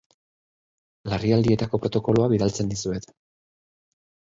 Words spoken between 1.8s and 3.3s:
protokoloa bidaltzen dizuet.